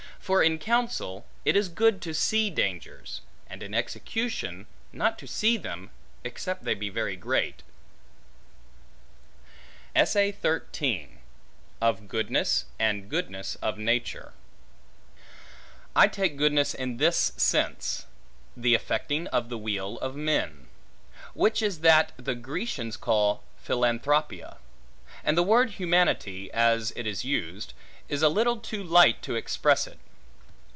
For 0.31 0.43
in 0.43 0.59
counsel, 0.59 1.25
it 1.43 1.57
is 1.57 1.67
good 1.67 1.99
to 2.03 2.13
see 2.13 2.49
dangers; 2.49 3.19
and 3.49 3.61
in 3.63 3.73
execution, 3.73 4.65
not 4.93 5.17
to 5.19 5.27
see 5.27 5.57
them, 5.57 5.89
except 6.23 6.63
they 6.63 6.75
be 6.75 6.89
very 6.89 7.17
great. 7.17 7.63
Of 9.95 10.37
Goodness 12.07 12.65
and 12.79 13.09
Goodness 13.09 13.55
Of 13.55 13.77
Nature 13.77 14.33
I 15.95 16.07
TAKE 16.07 16.37
goodness 16.37 16.73
in 16.75 16.95
this 16.97 17.33
sense, 17.35 18.05
the 18.55 18.75
affecting 18.75 19.25
of 19.29 19.49
the 19.49 19.57
weal 19.57 19.97
of 19.97 20.15
men, 20.15 20.67
which 21.33 21.61
is 21.63 21.79
that 21.81 22.13
the 22.15 22.35
Grecians 22.35 22.95
call 22.95 23.43
philanthropia; 23.61 24.57
and 25.25 25.35
the 25.37 25.43
word 25.43 25.71
humanity 25.71 26.49
(as 26.53 26.93
it 26.95 27.05
is 27.07 27.25
used) 27.25 27.73
is 28.07 28.21
a 28.21 28.29
little 28.29 28.57
too 28.57 28.83
light 28.83 29.21
to 29.23 29.35
express 29.35 29.87
it. 29.87 29.99